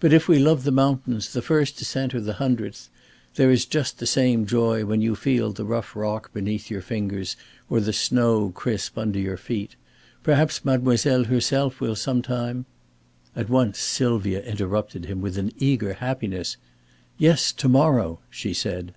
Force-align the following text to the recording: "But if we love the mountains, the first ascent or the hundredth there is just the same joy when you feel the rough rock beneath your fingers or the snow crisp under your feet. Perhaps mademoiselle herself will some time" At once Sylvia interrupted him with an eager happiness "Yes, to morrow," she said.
"But 0.00 0.12
if 0.12 0.26
we 0.26 0.40
love 0.40 0.64
the 0.64 0.72
mountains, 0.72 1.32
the 1.32 1.40
first 1.42 1.80
ascent 1.80 2.12
or 2.12 2.20
the 2.20 2.32
hundredth 2.42 2.88
there 3.36 3.52
is 3.52 3.64
just 3.64 4.00
the 4.00 4.04
same 4.06 4.44
joy 4.44 4.84
when 4.84 5.00
you 5.00 5.14
feel 5.14 5.52
the 5.52 5.64
rough 5.64 5.94
rock 5.94 6.32
beneath 6.34 6.72
your 6.72 6.80
fingers 6.80 7.36
or 7.68 7.78
the 7.78 7.92
snow 7.92 8.48
crisp 8.50 8.98
under 8.98 9.20
your 9.20 9.36
feet. 9.36 9.76
Perhaps 10.24 10.64
mademoiselle 10.64 11.22
herself 11.22 11.80
will 11.80 11.94
some 11.94 12.20
time" 12.20 12.66
At 13.36 13.48
once 13.48 13.78
Sylvia 13.78 14.42
interrupted 14.42 15.04
him 15.04 15.20
with 15.20 15.38
an 15.38 15.52
eager 15.60 15.92
happiness 15.92 16.56
"Yes, 17.16 17.52
to 17.52 17.68
morrow," 17.68 18.18
she 18.28 18.52
said. 18.52 18.92